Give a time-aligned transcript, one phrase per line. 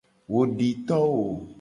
[0.31, 1.21] Wo di to wo.